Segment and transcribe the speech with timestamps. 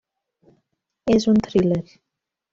[1.17, 1.81] És un thriller.